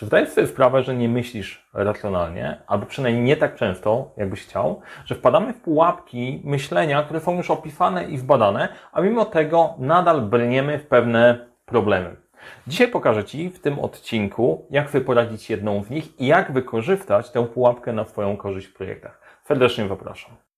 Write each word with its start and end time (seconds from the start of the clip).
Czy 0.00 0.06
zdajesz 0.06 0.28
sobie 0.28 0.46
sprawę, 0.46 0.82
że 0.82 0.94
nie 0.94 1.08
myślisz 1.08 1.68
racjonalnie, 1.74 2.62
albo 2.66 2.86
przynajmniej 2.86 3.24
nie 3.24 3.36
tak 3.36 3.54
często, 3.54 4.14
jakbyś 4.16 4.42
chciał, 4.42 4.80
że 5.04 5.14
wpadamy 5.14 5.52
w 5.52 5.60
pułapki 5.60 6.42
myślenia, 6.44 7.02
które 7.02 7.20
są 7.20 7.36
już 7.36 7.50
opisane 7.50 8.04
i 8.04 8.18
zbadane, 8.18 8.68
a 8.92 9.00
mimo 9.00 9.24
tego 9.24 9.74
nadal 9.78 10.22
brniemy 10.22 10.78
w 10.78 10.86
pewne 10.86 11.46
problemy. 11.66 12.16
Dzisiaj 12.66 12.88
pokażę 12.88 13.24
Ci 13.24 13.50
w 13.50 13.60
tym 13.60 13.78
odcinku, 13.78 14.66
jak 14.70 14.90
Wy 14.90 15.00
poradzić 15.00 15.50
jedną 15.50 15.84
z 15.84 15.90
nich 15.90 16.20
i 16.20 16.26
jak 16.26 16.52
wykorzystać 16.52 17.30
tę 17.30 17.46
pułapkę 17.46 17.92
na 17.92 18.04
swoją 18.04 18.36
korzyść 18.36 18.66
w 18.66 18.74
projektach. 18.74 19.20
Serdecznie 19.44 19.88
zapraszam. 19.88 20.49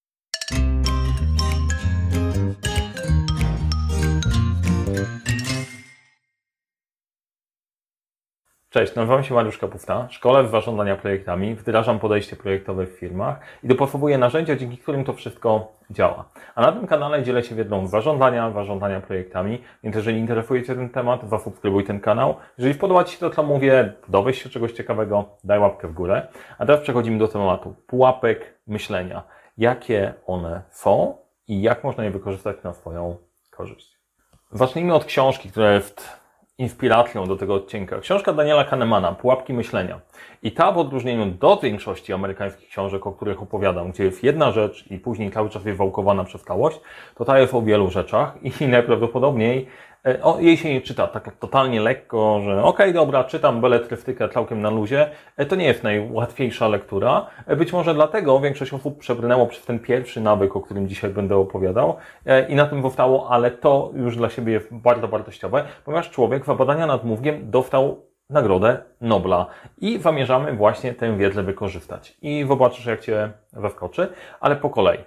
Cześć, 8.73 8.95
nazywam 8.95 9.25
się 9.25 9.35
Mariusz 9.35 9.59
Kapufta, 9.59 10.09
szkole 10.11 10.45
w 10.45 10.51
zarządzania 10.51 10.97
projektami, 10.97 11.55
wdrażam 11.55 11.99
podejście 11.99 12.37
projektowe 12.37 12.87
w 12.87 12.91
firmach 12.91 13.41
i 13.63 13.69
dopasowuję 13.69 14.19
narzędzia, 14.19 14.57
dzięki 14.57 14.79
którym 14.79 15.05
to 15.05 15.13
wszystko 15.13 15.73
działa. 15.91 16.25
A 16.55 16.63
na 16.63 16.73
tym 16.73 16.87
kanale 16.87 17.23
dzielę 17.23 17.43
się 17.43 17.55
wiedzą 17.55 17.87
zarządzania, 17.87 18.51
zarządzania 18.51 19.01
projektami, 19.01 19.63
więc 19.83 19.97
jeżeli 19.97 20.19
interesuje 20.19 20.63
Cię 20.63 20.75
ten 20.75 20.89
temat, 20.89 21.29
zasubskrybuj 21.29 21.85
ten 21.85 22.01
kanał. 22.01 22.35
Jeżeli 22.59 22.75
podoba 22.75 23.05
Ci 23.05 23.13
się 23.13 23.21
to, 23.21 23.31
co 23.31 23.43
mówię, 23.43 23.93
dowiesz 24.09 24.39
się 24.39 24.49
czegoś 24.51 24.73
ciekawego, 24.73 25.25
daj 25.45 25.59
łapkę 25.59 25.89
w 25.89 25.93
górę. 25.93 26.27
A 26.59 26.67
teraz 26.67 26.81
przechodzimy 26.83 27.19
do 27.19 27.29
tematu 27.29 27.75
pułapek 27.87 28.59
myślenia. 28.67 29.23
Jakie 29.59 30.15
one 30.27 30.63
są 30.71 31.17
i 31.49 31.63
jak 31.63 31.85
można 31.85 32.05
je 32.05 32.11
wykorzystać 32.11 32.57
na 32.65 32.73
swoją 32.73 33.17
korzyść. 33.51 33.99
Zacznijmy 34.53 34.95
od 34.95 35.05
książki, 35.05 35.51
która 35.51 35.73
jest 35.73 36.22
inspiracją 36.59 37.27
do 37.27 37.37
tego 37.37 37.55
odcinka. 37.55 37.99
Książka 38.01 38.33
Daniela 38.33 38.65
Kahnemana, 38.65 39.13
Pułapki 39.13 39.53
myślenia. 39.53 40.01
I 40.43 40.53
ta 40.53 40.73
w 40.73 40.79
odróżnieniu 40.79 41.27
do 41.27 41.57
większości 41.57 42.13
amerykańskich 42.13 42.69
książek, 42.69 43.07
o 43.07 43.13
których 43.13 43.43
opowiadam, 43.43 43.91
gdzie 43.91 44.05
jest 44.05 44.25
jedna 44.25 44.53
rzecz 44.53 44.91
i 44.91 44.99
później 44.99 45.31
cały 45.31 45.51
czas 45.51 45.65
jest 45.65 45.79
wałkowana 45.79 46.25
przez 46.25 46.43
całość, 46.43 46.81
to 47.15 47.25
ta 47.25 47.39
jest 47.39 47.55
o 47.55 47.63
wielu 47.63 47.91
rzeczach 47.91 48.35
i 48.43 48.67
najprawdopodobniej 48.69 49.67
o, 50.23 50.41
jej 50.41 50.57
się 50.57 50.75
nie 50.75 50.81
czyta 50.81 51.07
tak 51.07 51.37
totalnie 51.37 51.81
lekko, 51.81 52.41
że 52.45 52.53
okej, 52.53 52.69
okay, 52.69 52.93
dobra, 52.93 53.25
czytam 53.25 53.61
beletrystykę 53.61 54.29
całkiem 54.29 54.63
na 54.63 54.71
luzie. 54.71 55.11
E, 55.37 55.47
to 55.47 55.57
nie 55.57 55.65
jest 55.65 55.83
najłatwiejsza 55.83 56.69
lektura. 56.69 57.27
E, 57.47 57.57
być 57.57 57.73
może 57.73 57.95
dlatego 57.95 58.41
większość 58.41 58.73
osób 58.73 58.99
przebrnęło 58.99 59.47
przez 59.47 59.65
ten 59.65 59.79
pierwszy 59.79 60.21
nawyk, 60.21 60.57
o 60.57 60.61
którym 60.61 60.89
dzisiaj 60.89 61.11
będę 61.11 61.37
opowiadał 61.37 61.97
i 62.49 62.55
na 62.55 62.67
tym 62.67 62.83
zostało, 62.83 63.31
ale 63.31 63.51
to 63.51 63.91
już 63.95 64.17
dla 64.17 64.31
siebie 64.31 64.53
jest 64.53 64.75
bardzo 64.75 65.09
wartościowe, 65.09 65.65
ponieważ 65.85 66.11
człowiek 66.11 66.45
w 66.45 66.57
badania 66.57 66.87
nad 66.87 67.05
mózgiem 67.05 67.51
dostał 67.51 68.13
Nagrodę 68.31 68.79
Nobla 69.01 69.47
i 69.79 69.99
zamierzamy 69.99 70.53
właśnie 70.53 70.95
tę 70.95 71.17
wiedzę 71.17 71.43
wykorzystać. 71.43 72.17
I 72.23 72.45
zobaczysz, 72.49 72.87
jak 72.87 73.01
Cię 73.01 73.33
zaskoczy, 73.53 74.09
ale 74.41 74.57
po 74.57 74.71
kolei. 74.71 74.99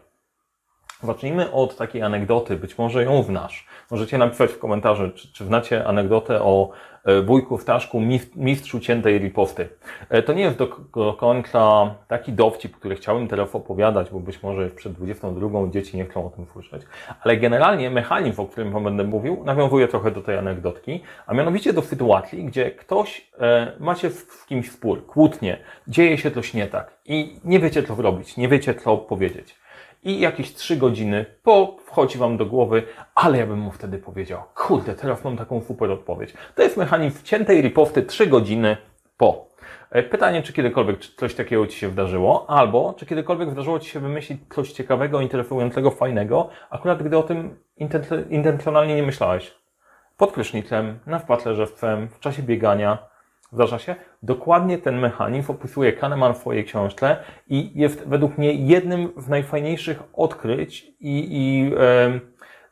Zacznijmy 1.05 1.51
od 1.51 1.77
takiej 1.77 2.01
anegdoty, 2.01 2.55
być 2.55 2.77
może 2.77 3.03
ją 3.03 3.23
znasz. 3.23 3.67
Możecie 3.91 4.17
napisać 4.17 4.51
w 4.51 4.59
komentarzu, 4.59 5.11
czy, 5.15 5.33
czy 5.33 5.45
znacie 5.45 5.87
anegdotę 5.87 6.41
o 6.41 6.69
e, 7.05 7.21
wujku 7.21 7.57
Staszku, 7.57 8.01
mistrzu 8.35 8.79
ciętej 8.79 9.19
riposty. 9.19 9.69
E, 10.09 10.23
to 10.23 10.33
nie 10.33 10.43
jest 10.43 10.57
do, 10.57 10.67
końca 11.13 11.95
taki 12.07 12.33
dowcip, 12.33 12.75
który 12.77 12.95
chciałem 12.95 13.27
teraz 13.27 13.55
opowiadać, 13.55 14.09
bo 14.09 14.19
być 14.19 14.43
może 14.43 14.69
przed 14.69 14.93
22 14.93 15.49
dzieci 15.69 15.97
nie 15.97 16.05
chcą 16.05 16.27
o 16.27 16.29
tym 16.29 16.45
słyszeć, 16.53 16.81
ale 17.21 17.37
generalnie 17.37 17.89
mechanizm, 17.89 18.41
o 18.41 18.45
którym 18.45 18.83
będę 18.83 19.03
mówił, 19.03 19.43
nawiązuje 19.43 19.87
trochę 19.87 20.11
do 20.11 20.21
tej 20.21 20.37
anegdotki, 20.37 21.01
a 21.27 21.33
mianowicie 21.33 21.73
do 21.73 21.81
sytuacji, 21.81 22.43
gdzie 22.43 22.71
ktoś, 22.71 23.31
e, 23.39 23.71
macie 23.79 24.09
z 24.09 24.45
kimś 24.45 24.71
spór, 24.71 25.05
kłótnie, 25.05 25.57
dzieje 25.87 26.17
się 26.17 26.31
coś 26.31 26.53
nie 26.53 26.67
tak 26.67 26.91
i 27.05 27.39
nie 27.43 27.59
wiecie 27.59 27.83
co 27.83 27.95
zrobić, 27.95 28.37
nie 28.37 28.47
wiecie 28.47 28.73
co 28.73 28.97
powiedzieć 28.97 29.64
i 30.05 30.19
jakieś 30.19 30.53
trzy 30.53 30.77
godziny 30.77 31.25
po 31.43 31.77
wchodzi 31.85 32.17
Wam 32.17 32.37
do 32.37 32.45
głowy, 32.45 32.83
ale 33.15 33.37
ja 33.37 33.47
bym 33.47 33.59
mu 33.59 33.71
wtedy 33.71 33.97
powiedział, 33.97 34.41
kurde, 34.55 34.95
teraz 34.95 35.23
mam 35.23 35.37
taką 35.37 35.61
super 35.61 35.91
odpowiedź. 35.91 36.33
To 36.55 36.63
jest 36.63 36.77
mechanizm 36.77 37.19
wciętej 37.19 37.61
riposty 37.61 38.03
trzy 38.03 38.27
godziny 38.27 38.77
po. 39.17 39.49
E, 39.89 40.03
pytanie, 40.03 40.43
czy 40.43 40.53
kiedykolwiek 40.53 40.99
coś 41.05 41.35
takiego 41.35 41.67
Ci 41.67 41.79
się 41.79 41.89
wydarzyło, 41.89 42.49
albo 42.49 42.93
czy 42.97 43.05
kiedykolwiek 43.05 43.51
zdarzyło 43.51 43.79
Ci 43.79 43.89
się 43.89 43.99
wymyślić 43.99 44.41
coś 44.53 44.71
ciekawego, 44.71 45.21
interesującego, 45.21 45.91
fajnego, 45.91 46.49
akurat 46.69 47.03
gdy 47.03 47.17
o 47.17 47.23
tym 47.23 47.59
intencjonalnie 48.29 48.95
nie 48.95 49.03
myślałeś. 49.03 49.55
Pod 50.17 50.31
prysznicem, 50.31 50.99
na 51.05 51.19
wpatlerze 51.19 51.67
w 52.09 52.19
czasie 52.19 52.43
biegania, 52.43 52.97
Zdarza 53.51 53.79
się? 53.79 53.95
Dokładnie 54.23 54.77
ten 54.77 54.99
mechanizm 54.99 55.51
opisuje 55.51 55.93
Kahneman 55.93 56.33
w 56.33 56.37
swojej 56.37 56.65
książce 56.65 57.17
i 57.47 57.71
jest 57.75 58.07
według 58.07 58.37
mnie 58.37 58.53
jednym 58.53 59.09
z 59.17 59.27
najfajniejszych 59.27 60.03
odkryć 60.13 60.83
i, 60.99 61.27
i 61.31 61.71
e, 61.77 62.19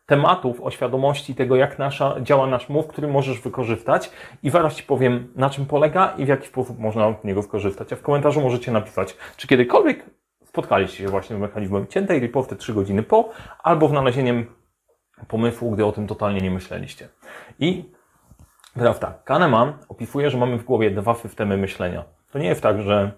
tematów 0.05 0.61
o 0.61 0.71
świadomości 0.71 1.35
tego, 1.35 1.55
jak 1.55 1.79
nasza, 1.79 2.15
działa 2.21 2.47
nasz 2.47 2.69
mózg, 2.69 2.89
który 2.89 3.07
możesz 3.07 3.41
wykorzystać 3.41 4.11
i 4.43 4.49
zaraz 4.49 4.75
Ci 4.75 4.83
powiem, 4.83 5.33
na 5.35 5.49
czym 5.49 5.65
polega 5.65 6.13
i 6.17 6.25
w 6.25 6.27
jaki 6.27 6.47
sposób 6.47 6.79
można 6.79 7.15
z 7.21 7.23
niego 7.23 7.41
wykorzystać. 7.41 7.93
A 7.93 7.95
w 7.95 8.01
komentarzu 8.01 8.41
możecie 8.41 8.71
napisać, 8.71 9.17
czy 9.37 9.47
kiedykolwiek 9.47 10.05
spotkaliście 10.45 10.97
się 10.97 11.07
właśnie 11.07 11.35
z 11.35 11.39
mechanizmem 11.39 11.87
ciętej 11.87 12.19
riposty 12.19 12.55
3 12.55 12.73
godziny 12.73 13.03
po, 13.03 13.29
albo 13.63 13.87
znalezieniem 13.87 14.45
pomysłu, 15.27 15.71
gdy 15.71 15.85
o 15.85 15.91
tym 15.91 16.07
totalnie 16.07 16.41
nie 16.41 16.51
myśleliście. 16.51 17.09
I 17.59 17.91
Teraz 18.73 18.99
tak, 18.99 19.23
Kahneman 19.23 19.73
opisuje, 19.89 20.29
że 20.29 20.37
mamy 20.37 20.57
w 20.57 20.63
głowie 20.63 20.91
dwa 20.91 21.13
systemy 21.13 21.57
myślenia. 21.57 22.03
To 22.31 22.39
nie 22.39 22.47
jest 22.47 22.61
tak, 22.61 22.81
że 22.81 23.11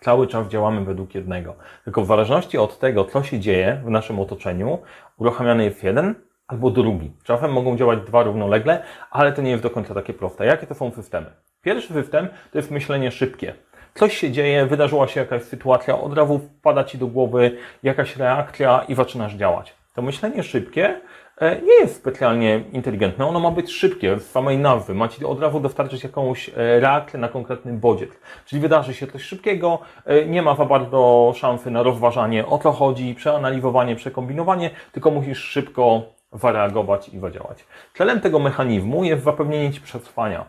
cały 0.00 0.26
czas 0.26 0.48
działamy 0.48 0.84
według 0.84 1.14
jednego, 1.14 1.54
tylko 1.84 2.02
w 2.02 2.06
zależności 2.06 2.58
od 2.58 2.78
tego, 2.78 3.04
co 3.04 3.22
się 3.22 3.40
dzieje 3.40 3.80
w 3.84 3.90
naszym 3.90 4.20
otoczeniu, 4.20 4.78
uruchamiany 5.18 5.64
jest 5.64 5.84
jeden 5.84 6.14
albo 6.48 6.70
drugi. 6.70 7.12
Czasem 7.24 7.52
mogą 7.52 7.76
działać 7.76 8.00
dwa 8.00 8.22
równolegle, 8.22 8.82
ale 9.10 9.32
to 9.32 9.42
nie 9.42 9.50
jest 9.50 9.62
do 9.62 9.70
końca 9.70 9.94
takie 9.94 10.14
proste. 10.14 10.46
Jakie 10.46 10.66
to 10.66 10.74
są 10.74 10.90
systemy? 10.90 11.26
Pierwszy 11.62 11.92
system 11.92 12.28
to 12.52 12.58
jest 12.58 12.70
myślenie 12.70 13.10
szybkie. 13.10 13.54
Coś 13.94 14.16
się 14.16 14.30
dzieje, 14.30 14.66
wydarzyła 14.66 15.08
się 15.08 15.20
jakaś 15.20 15.42
sytuacja, 15.42 16.00
od 16.00 16.14
razu 16.14 16.40
wpada 16.58 16.84
Ci 16.84 16.98
do 16.98 17.06
głowy 17.06 17.56
jakaś 17.82 18.16
reakcja 18.16 18.84
i 18.88 18.94
zaczynasz 18.94 19.34
działać. 19.34 19.74
To 19.94 20.02
myślenie 20.02 20.42
szybkie 20.42 21.00
nie 21.40 21.74
jest 21.80 21.96
specjalnie 21.96 22.64
inteligentne. 22.72 23.26
Ono 23.26 23.40
ma 23.40 23.50
być 23.50 23.72
szybkie, 23.72 24.18
z 24.18 24.30
samej 24.30 24.58
nazwy. 24.58 24.94
Macie 24.94 25.26
od 25.26 25.40
razu 25.40 25.60
dostarczyć 25.60 26.04
jakąś 26.04 26.48
e, 26.48 26.52
reakcję 26.80 27.20
na 27.20 27.28
konkretny 27.28 27.72
bodziec. 27.72 28.10
Czyli 28.46 28.62
wydarzy 28.62 28.94
się 28.94 29.06
coś 29.06 29.22
szybkiego, 29.22 29.78
e, 30.06 30.26
nie 30.26 30.42
ma 30.42 30.56
za 30.56 30.64
bardzo 30.64 31.32
szansy 31.36 31.70
na 31.70 31.82
rozważanie 31.82 32.46
o 32.46 32.58
co 32.58 32.72
chodzi, 32.72 33.14
przeanalizowanie, 33.14 33.96
przekombinowanie, 33.96 34.70
tylko 34.92 35.10
musisz 35.10 35.38
szybko 35.38 36.02
zareagować 36.32 37.08
i 37.08 37.18
zadziałać. 37.18 37.64
Celem 37.94 38.20
tego 38.20 38.38
mechanizmu 38.38 39.04
jest 39.04 39.24
zapewnienie 39.24 39.72
Ci 39.72 39.80
przetrwania. 39.80 40.44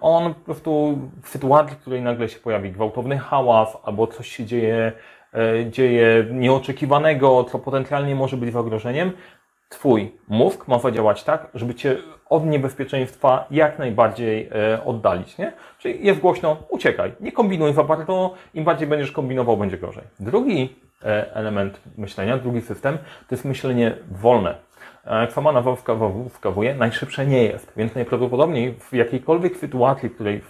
On 0.00 0.34
po 0.34 0.40
prostu 0.40 0.98
w 1.22 1.28
sytuacji, 1.28 1.76
w 1.76 1.78
której 1.78 2.02
nagle 2.02 2.28
się 2.28 2.38
pojawi 2.38 2.72
gwałtowny 2.72 3.18
hałas 3.18 3.76
albo 3.84 4.06
coś 4.06 4.28
się 4.28 4.44
dzieje, 4.44 4.92
dzieje 5.70 6.26
nieoczekiwanego, 6.30 7.44
co 7.44 7.58
potencjalnie 7.58 8.14
może 8.14 8.36
być 8.36 8.52
zagrożeniem, 8.52 9.12
Twój 9.70 10.12
mózg 10.28 10.68
ma 10.68 10.78
zadziałać 10.78 11.24
tak, 11.24 11.48
żeby 11.54 11.74
Cię 11.74 11.96
od 12.28 12.46
niebezpieczeństwa 12.46 13.46
jak 13.50 13.78
najbardziej 13.78 14.48
e, 14.52 14.84
oddalić, 14.84 15.38
nie? 15.38 15.52
Czyli 15.78 16.06
jest 16.06 16.20
głośno, 16.20 16.56
uciekaj, 16.68 17.12
nie 17.20 17.32
kombinuj 17.32 17.72
za 17.72 17.84
bardzo, 17.84 18.34
im 18.54 18.64
bardziej 18.64 18.88
będziesz 18.88 19.12
kombinował, 19.12 19.56
będzie 19.56 19.78
gorzej. 19.78 20.04
Drugi 20.20 20.76
e, 21.02 21.34
element 21.34 21.80
myślenia, 21.98 22.38
drugi 22.38 22.60
system, 22.60 22.98
to 22.98 23.34
jest 23.34 23.44
myślenie 23.44 23.96
wolne. 24.10 24.54
Jak 25.06 25.32
sama 25.32 25.52
nazwa 25.52 25.76
wskazuje, 26.28 26.74
najszybsze 26.74 27.26
nie 27.26 27.44
jest, 27.44 27.72
więc 27.76 27.94
najprawdopodobniej 27.94 28.74
w 28.74 28.92
jakiejkolwiek 28.92 29.56
sytuacji, 29.56 30.08
w 30.08 30.14
której, 30.14 30.40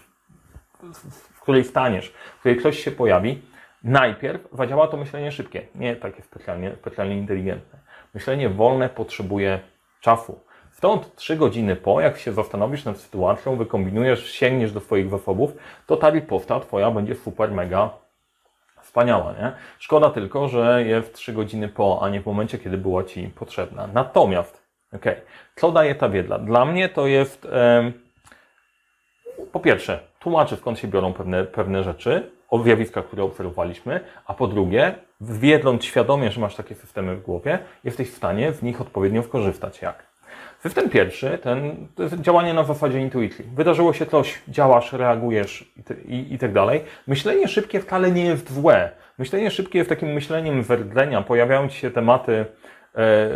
w 1.34 1.40
której 1.40 1.64
staniesz, 1.64 2.12
w 2.36 2.40
której 2.40 2.56
ktoś 2.56 2.78
się 2.78 2.90
pojawi, 2.90 3.42
najpierw 3.84 4.48
zadziała 4.52 4.88
to 4.88 4.96
myślenie 4.96 5.32
szybkie, 5.32 5.62
nie 5.74 5.96
takie 5.96 6.22
specjalnie, 6.22 6.72
specjalnie 6.76 7.16
inteligentne. 7.18 7.78
Myślenie 8.14 8.48
wolne 8.48 8.88
potrzebuje 8.88 9.60
czasu. 10.00 10.40
Stąd 10.72 11.14
trzy 11.14 11.36
godziny 11.36 11.76
po, 11.76 12.00
jak 12.00 12.18
się 12.18 12.32
zastanowisz 12.32 12.84
nad 12.84 12.98
sytuacją, 12.98 13.56
wykombinujesz, 13.56 14.32
sięgniesz 14.32 14.72
do 14.72 14.80
swoich 14.80 15.10
zasobów, 15.10 15.52
to 15.86 15.96
ta 15.96 16.10
riposta 16.10 16.60
Twoja 16.60 16.90
będzie 16.90 17.14
super, 17.14 17.52
mega 17.52 17.90
wspaniała, 18.82 19.32
nie? 19.32 19.52
Szkoda 19.78 20.10
tylko, 20.10 20.48
że 20.48 20.84
jest 20.84 21.14
trzy 21.14 21.32
godziny 21.32 21.68
po, 21.68 21.98
a 22.02 22.08
nie 22.08 22.20
w 22.20 22.26
momencie, 22.26 22.58
kiedy 22.58 22.78
była 22.78 23.04
Ci 23.04 23.28
potrzebna. 23.28 23.86
Natomiast, 23.86 24.62
ok, 24.92 25.04
co 25.56 25.72
daje 25.72 25.94
ta 25.94 26.08
wiedza? 26.08 26.38
Dla 26.38 26.64
mnie 26.64 26.88
to 26.88 27.06
jest, 27.06 27.44
e, 27.44 27.92
po 29.52 29.60
pierwsze, 29.60 30.00
tłumaczy 30.18 30.56
skąd 30.56 30.78
się 30.78 30.88
biorą 30.88 31.12
pewne, 31.12 31.44
pewne 31.44 31.84
rzeczy, 31.84 32.30
o 32.48 32.58
zjawiskach, 32.58 33.06
które 33.06 33.22
obserwowaliśmy, 33.22 34.00
a 34.26 34.34
po 34.34 34.46
drugie, 34.46 34.94
wiedząc 35.20 35.84
świadomie, 35.84 36.30
że 36.30 36.40
masz 36.40 36.54
takie 36.54 36.74
systemy 36.74 37.16
w 37.16 37.22
głowie, 37.22 37.58
jesteś 37.84 38.10
w 38.10 38.16
stanie 38.16 38.52
w 38.52 38.62
nich 38.62 38.80
odpowiednio 38.80 39.22
skorzystać. 39.22 39.82
Jak? 39.82 40.10
System 40.62 40.90
pierwszy, 40.90 41.38
ten, 41.42 41.86
to 41.94 42.02
jest 42.02 42.20
działanie 42.20 42.54
na 42.54 42.64
zasadzie 42.64 43.00
intuicji. 43.00 43.44
Wydarzyło 43.54 43.92
się 43.92 44.06
coś, 44.06 44.42
działasz, 44.48 44.92
reagujesz 44.92 45.72
i, 46.08 46.14
i, 46.14 46.34
i 46.34 46.38
tak 46.38 46.52
dalej. 46.52 46.80
Myślenie 47.06 47.48
szybkie 47.48 47.80
wcale 47.80 48.10
nie 48.10 48.24
jest 48.24 48.52
złe. 48.52 48.90
Myślenie 49.18 49.50
szybkie 49.50 49.78
jest 49.78 49.90
takim 49.90 50.08
myśleniem 50.08 50.62
werdlenia. 50.62 51.22
Pojawiają 51.22 51.68
ci 51.68 51.78
się 51.78 51.90
tematy, 51.90 52.32
e, 52.32 52.98
e, 52.98 53.30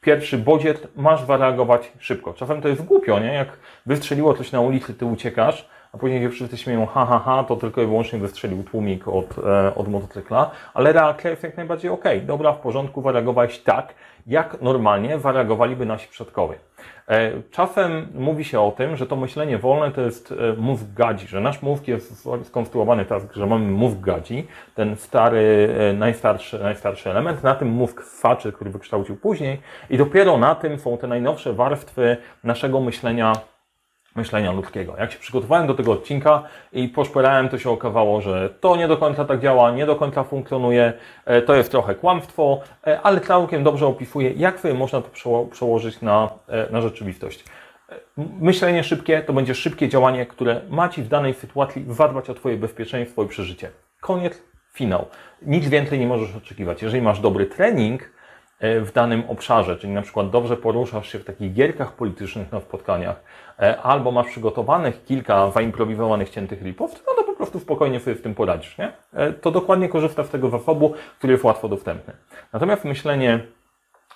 pierwszy 0.00 0.38
bodziec, 0.38 0.78
masz 0.96 1.26
zareagować 1.26 1.92
szybko. 1.98 2.34
Czasem 2.34 2.62
to 2.62 2.68
jest 2.68 2.84
głupio, 2.84 3.20
nie? 3.20 3.34
Jak 3.34 3.48
wystrzeliło 3.86 4.34
coś 4.34 4.52
na 4.52 4.60
ulicy, 4.60 4.94
ty 4.94 5.04
uciekasz, 5.04 5.68
a 5.92 5.98
później 5.98 6.30
wszyscy 6.30 6.56
śmieją, 6.56 6.86
ha, 6.86 7.06
ha, 7.06 7.18
ha, 7.24 7.44
to 7.44 7.56
tylko 7.56 7.82
i 7.82 7.86
wyłącznie 7.86 8.18
wystrzelił 8.18 8.62
tłumik 8.62 9.08
od, 9.08 9.38
e, 9.38 9.74
od 9.74 9.88
motocykla, 9.88 10.50
ale 10.74 10.92
reakcja 10.92 11.30
jest 11.30 11.42
jak 11.42 11.56
najbardziej 11.56 11.90
ok. 11.90 12.04
Dobra, 12.22 12.52
w 12.52 12.58
porządku, 12.58 13.02
zareagowałeś 13.02 13.58
tak, 13.58 13.94
jak 14.26 14.62
normalnie 14.62 15.18
zareagowaliby 15.18 15.86
nasi 15.86 16.08
przodkowie. 16.08 16.54
E, 17.08 17.30
czasem 17.50 18.08
mówi 18.14 18.44
się 18.44 18.60
o 18.60 18.70
tym, 18.70 18.96
że 18.96 19.06
to 19.06 19.16
myślenie 19.16 19.58
wolne 19.58 19.90
to 19.90 20.00
jest 20.00 20.32
e, 20.32 20.60
mózg 20.60 20.84
gadzi, 20.94 21.26
że 21.26 21.40
nasz 21.40 21.62
mózg 21.62 21.88
jest 21.88 22.28
skonstruowany 22.44 23.04
tak, 23.04 23.22
że 23.34 23.46
mamy 23.46 23.70
mózg 23.70 24.00
gadzi, 24.00 24.46
ten 24.74 24.96
stary, 24.96 25.68
najstarszy, 25.98 26.58
najstarszy 26.58 27.10
element, 27.10 27.42
na 27.42 27.54
tym 27.54 27.68
mózg 27.68 28.02
ssaczy, 28.02 28.52
który 28.52 28.70
wykształcił 28.70 29.16
później 29.16 29.60
i 29.90 29.98
dopiero 29.98 30.38
na 30.38 30.54
tym 30.54 30.78
są 30.78 30.98
te 30.98 31.06
najnowsze 31.06 31.52
warstwy 31.52 32.16
naszego 32.44 32.80
myślenia 32.80 33.32
myślenia 34.14 34.52
ludzkiego. 34.52 34.94
Jak 34.98 35.12
się 35.12 35.18
przygotowałem 35.18 35.66
do 35.66 35.74
tego 35.74 35.92
odcinka 35.92 36.42
i 36.72 36.88
poszperałem, 36.88 37.48
to 37.48 37.58
się 37.58 37.70
okazało, 37.70 38.20
że 38.20 38.50
to 38.60 38.76
nie 38.76 38.88
do 38.88 38.96
końca 38.96 39.24
tak 39.24 39.40
działa, 39.40 39.70
nie 39.70 39.86
do 39.86 39.96
końca 39.96 40.24
funkcjonuje, 40.24 40.92
e, 41.24 41.42
to 41.42 41.54
jest 41.54 41.70
trochę 41.70 41.94
kłamstwo, 41.94 42.60
e, 42.86 43.00
ale 43.00 43.20
całkiem 43.20 43.64
dobrze 43.64 43.86
opisuje, 43.86 44.32
jak 44.32 44.60
sobie 44.60 44.74
można 44.74 45.02
to 45.02 45.08
przełożyć 45.50 46.00
na, 46.00 46.28
e, 46.48 46.72
na 46.72 46.80
rzeczywistość. 46.80 47.44
Myślenie 48.40 48.84
szybkie 48.84 49.22
to 49.22 49.32
będzie 49.32 49.54
szybkie 49.54 49.88
działanie, 49.88 50.26
które 50.26 50.60
ma 50.68 50.88
Ci 50.88 51.02
w 51.02 51.08
danej 51.08 51.34
sytuacji 51.34 51.84
zadbać 51.88 52.30
o 52.30 52.34
Twoje 52.34 52.56
bezpieczeństwo 52.56 53.22
i 53.22 53.28
przeżycie. 53.28 53.70
Koniec, 54.00 54.42
finał. 54.72 55.06
Nic 55.42 55.68
więcej 55.68 55.98
nie 55.98 56.06
możesz 56.06 56.36
oczekiwać. 56.36 56.82
Jeżeli 56.82 57.02
masz 57.02 57.20
dobry 57.20 57.46
trening, 57.46 58.10
w 58.62 58.90
danym 58.94 59.22
obszarze, 59.28 59.76
czyli 59.76 59.92
na 59.92 60.02
przykład 60.02 60.30
dobrze 60.30 60.56
poruszasz 60.56 61.12
się 61.12 61.18
w 61.18 61.24
takich 61.24 61.52
gierkach 61.52 61.92
politycznych 61.92 62.52
na 62.52 62.60
spotkaniach, 62.60 63.22
e, 63.60 63.80
albo 63.82 64.10
masz 64.10 64.26
przygotowanych 64.26 65.04
kilka 65.04 65.50
zaimprowizowanych 65.50 66.30
ciętych 66.30 66.62
ripów, 66.62 67.04
no 67.06 67.14
to 67.16 67.24
po 67.24 67.36
prostu 67.36 67.60
spokojnie 67.60 68.00
sobie 68.00 68.16
w 68.16 68.22
tym 68.22 68.34
poradzisz, 68.34 68.78
nie? 68.78 68.92
E, 69.14 69.32
to 69.32 69.50
dokładnie 69.50 69.88
korzysta 69.88 70.24
z 70.24 70.28
tego 70.28 70.50
zasobu, 70.50 70.94
który 71.18 71.32
jest 71.32 71.44
łatwo 71.44 71.68
dostępny. 71.68 72.14
Natomiast 72.52 72.84
myślenie 72.84 73.40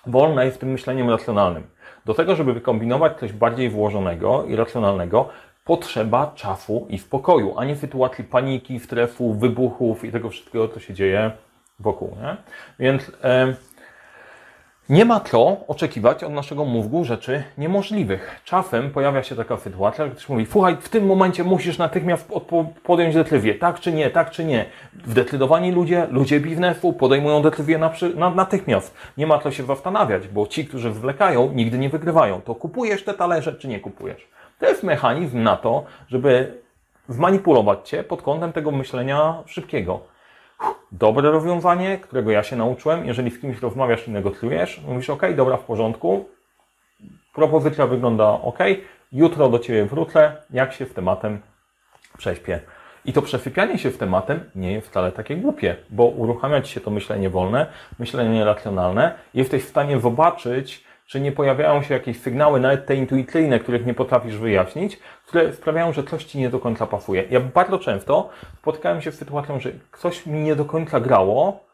wolne 0.05 0.45
jest 0.45 0.59
tym 0.59 0.69
myśleniem 0.69 1.09
racjonalnym. 1.09 1.63
Do 2.05 2.13
tego, 2.13 2.35
żeby 2.35 2.53
wykombinować 2.53 3.19
coś 3.19 3.33
bardziej 3.33 3.69
włożonego 3.69 4.45
i 4.45 4.55
racjonalnego, 4.55 5.29
potrzeba 5.65 6.31
czasu 6.35 6.87
i 6.89 6.97
spokoju, 6.97 7.53
a 7.57 7.65
nie 7.65 7.75
sytuacji 7.75 8.23
paniki, 8.23 8.79
stresu, 8.79 9.33
wybuchów 9.33 10.05
i 10.05 10.11
tego 10.11 10.29
wszystkiego, 10.29 10.67
co 10.67 10.79
się 10.79 10.93
dzieje 10.93 11.31
wokół. 11.79 12.17
Nie? 12.21 12.37
Więc 12.79 13.11
e, 13.23 13.53
nie 14.89 15.05
ma 15.05 15.19
co 15.19 15.57
oczekiwać 15.67 16.23
od 16.23 16.33
naszego 16.33 16.65
mózgu 16.65 17.03
rzeczy 17.03 17.43
niemożliwych. 17.57 18.41
Czasem 18.45 18.91
pojawia 18.91 19.23
się 19.23 19.35
taka 19.35 19.57
sytuacja, 19.57 20.05
że 20.05 20.11
ktoś 20.11 20.29
mówi, 20.29 20.45
słuchaj, 20.45 20.77
w 20.81 20.89
tym 20.89 21.05
momencie 21.05 21.43
musisz 21.43 21.77
natychmiast 21.77 22.31
podjąć 22.83 23.15
decyzję, 23.15 23.55
tak 23.55 23.79
czy 23.79 23.91
nie, 23.91 24.09
tak 24.09 24.31
czy 24.31 24.45
nie. 24.45 24.65
Zdecydowani 25.05 25.71
ludzie, 25.71 26.07
ludzie 26.11 26.39
biznesu 26.39 26.93
podejmują 26.93 27.41
decyzję 27.41 27.77
na, 27.77 27.91
na, 28.15 28.29
natychmiast. 28.29 28.95
Nie 29.17 29.27
ma 29.27 29.39
co 29.39 29.51
się 29.51 29.63
zastanawiać, 29.63 30.27
bo 30.27 30.47
ci, 30.47 30.65
którzy 30.65 30.93
zwlekają, 30.93 31.51
nigdy 31.53 31.77
nie 31.77 31.89
wygrywają. 31.89 32.41
To 32.41 32.55
kupujesz 32.55 33.03
te 33.03 33.13
talerze, 33.13 33.53
czy 33.53 33.67
nie 33.67 33.79
kupujesz. 33.79 34.27
To 34.59 34.65
jest 34.65 34.83
mechanizm 34.83 35.43
na 35.43 35.57
to, 35.57 35.83
żeby 36.07 36.61
zmanipulować 37.09 37.89
Cię 37.89 38.03
pod 38.03 38.21
kątem 38.21 38.53
tego 38.53 38.71
myślenia 38.71 39.43
szybkiego 39.45 40.16
dobre 40.91 41.31
rozwiązanie, 41.31 41.97
którego 41.97 42.31
ja 42.31 42.43
się 42.43 42.55
nauczyłem. 42.55 43.05
Jeżeli 43.05 43.31
z 43.31 43.41
kimś 43.41 43.61
rozmawiasz 43.61 44.07
i 44.07 44.11
negocjujesz, 44.11 44.81
mówisz 44.87 45.09
OK, 45.09 45.21
dobra, 45.35 45.57
w 45.57 45.63
porządku, 45.63 46.29
propozycja 47.35 47.87
wygląda 47.87 48.29
OK, 48.29 48.59
jutro 49.11 49.49
do 49.49 49.59
Ciebie 49.59 49.85
wrócę, 49.85 50.35
jak 50.49 50.73
się 50.73 50.85
z 50.85 50.93
tematem 50.93 51.39
prześpię. 52.17 52.59
I 53.05 53.13
to 53.13 53.21
przesypianie 53.21 53.77
się 53.77 53.91
z 53.91 53.97
tematem 53.97 54.39
nie 54.55 54.73
jest 54.73 54.87
wcale 54.87 55.11
takie 55.11 55.35
głupie, 55.35 55.75
bo 55.89 56.05
uruchamia 56.05 56.61
Ci 56.61 56.73
się 56.73 56.81
to 56.81 56.91
myślenie 56.91 57.29
wolne, 57.29 57.65
myślenie 57.99 58.45
racjonalne. 58.45 59.15
Jesteś 59.33 59.63
w 59.63 59.69
stanie 59.69 59.99
zobaczyć, 59.99 60.83
czy 61.07 61.19
nie 61.19 61.31
pojawiają 61.31 61.81
się 61.81 61.93
jakieś 61.93 62.21
sygnały, 62.21 62.59
nawet 62.59 62.85
te 62.85 62.95
intuicyjne, 62.95 63.59
których 63.59 63.85
nie 63.85 63.93
potrafisz 63.93 64.37
wyjaśnić, 64.37 64.99
które 65.25 65.53
sprawiają, 65.53 65.93
że 65.93 66.03
coś 66.03 66.23
Ci 66.23 66.39
nie 66.39 66.49
do 66.49 66.59
końca 66.59 66.87
pasuje. 66.87 67.23
Ja 67.29 67.39
bardzo 67.39 67.79
często 67.79 68.29
spotykałem 68.57 69.01
się 69.01 69.11
z 69.11 69.17
sytuacją, 69.17 69.59
że 69.59 69.71
coś 69.97 70.25
mi 70.25 70.39
nie 70.39 70.55
do 70.55 70.65
końca 70.65 70.99
grało, 70.99 71.66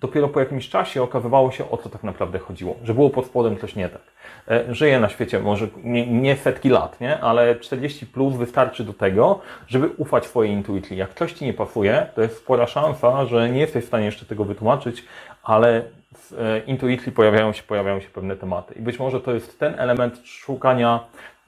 dopiero 0.00 0.28
po 0.28 0.40
jakimś 0.40 0.68
czasie 0.68 1.02
okazywało 1.02 1.50
się, 1.50 1.70
o 1.70 1.76
co 1.76 1.88
tak 1.88 2.02
naprawdę 2.02 2.38
chodziło, 2.38 2.76
że 2.84 2.94
było 2.94 3.10
pod 3.10 3.26
spodem 3.26 3.58
coś 3.58 3.76
nie 3.76 3.88
tak. 3.88 4.02
E, 4.48 4.74
żyję 4.74 5.00
na 5.00 5.08
świecie 5.08 5.40
może 5.40 5.68
nie, 5.84 6.06
nie 6.06 6.36
setki 6.36 6.68
lat, 6.68 7.00
nie? 7.00 7.20
ale 7.20 7.56
40 7.56 8.06
plus 8.06 8.34
wystarczy 8.34 8.84
do 8.84 8.92
tego, 8.92 9.40
żeby 9.68 9.88
ufać 9.88 10.26
swojej 10.26 10.52
intuicji. 10.52 10.96
Jak 10.96 11.14
coś 11.14 11.32
Ci 11.32 11.44
nie 11.44 11.54
pasuje, 11.54 12.06
to 12.14 12.22
jest 12.22 12.38
spora 12.38 12.66
szansa, 12.66 13.26
że 13.26 13.50
nie 13.50 13.60
jesteś 13.60 13.84
w 13.84 13.86
stanie 13.86 14.04
jeszcze 14.04 14.26
tego 14.26 14.44
wytłumaczyć, 14.44 15.04
ale 15.42 15.82
w 16.14 16.32
e, 16.38 16.58
intuicji 16.58 17.12
pojawiają 17.12 17.52
się, 17.52 17.62
pojawiają 17.62 18.00
się 18.00 18.08
pewne 18.08 18.36
tematy. 18.36 18.74
I 18.74 18.82
być 18.82 18.98
może 18.98 19.20
to 19.20 19.34
jest 19.34 19.58
ten 19.58 19.80
element 19.80 20.20
szukania, 20.24 21.00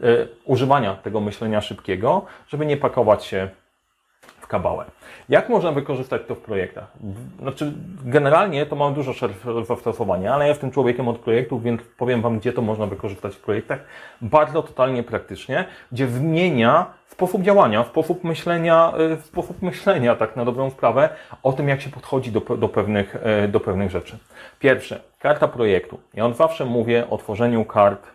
e, 0.03 0.05
używania 0.45 0.95
tego 0.95 1.21
myślenia 1.21 1.61
szybkiego, 1.61 2.25
żeby 2.49 2.67
nie 2.67 2.77
pakować 2.77 3.25
się 3.25 3.49
kabałę. 4.53 4.85
Jak 5.29 5.49
można 5.49 5.73
wykorzystać 5.73 6.23
to 6.29 6.35
w 6.35 6.39
projektach? 6.39 6.87
Znaczy, 7.41 7.73
generalnie 8.05 8.67
to 8.67 8.77
ma 8.77 8.91
dużo 8.91 9.13
szersze 9.13 9.65
zastosowanie, 9.65 10.33
ale 10.33 10.45
ja 10.45 10.49
jestem 10.49 10.71
człowiekiem 10.71 11.09
od 11.09 11.19
projektów, 11.19 11.63
więc 11.63 11.83
powiem 11.97 12.23
Wam, 12.23 12.39
gdzie 12.39 12.53
to 12.53 12.63
można 12.63 12.87
wykorzystać 12.87 13.35
w 13.35 13.41
projektach. 13.41 13.79
Bardzo 14.23 14.63
totalnie 14.63 15.03
praktycznie, 15.03 15.65
gdzie 15.93 16.07
zmienia 16.07 16.87
sposób 17.07 17.43
działania, 17.43 17.85
sposób 17.85 18.25
myślenia, 18.25 18.93
y, 19.19 19.23
sposób 19.23 19.63
myślenia, 19.63 20.17
tak 20.17 20.37
na 20.37 20.45
dobrą 20.45 20.71
sprawę, 20.71 21.09
o 21.43 21.53
tym, 21.53 21.69
jak 21.69 21.81
się 21.81 21.91
podchodzi 21.91 22.33
do, 22.33 22.41
do, 22.41 22.69
pewnych, 22.69 23.17
y, 23.45 23.49
do 23.49 23.61
pewnych 23.61 23.91
rzeczy. 23.91 24.19
Pierwsze, 24.59 25.01
karta 25.19 25.49
projektu. 25.49 26.01
Ja 26.15 26.27
od 26.27 26.37
zawsze 26.37 26.65
mówię 26.65 27.11
o 27.11 27.19
tworzeniu 27.19 27.65
kart 27.65 28.07